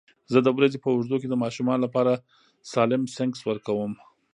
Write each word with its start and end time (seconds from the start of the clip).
زه 0.31 0.39
د 0.43 0.47
ورځې 0.57 0.77
په 0.83 0.89
اوږدو 0.93 1.15
کې 1.21 1.27
د 1.29 1.35
ماشومانو 1.43 1.83
لپاره 1.85 2.13
سالم 2.71 3.03
سنکس 3.15 3.39
ورکوم. 3.45 3.93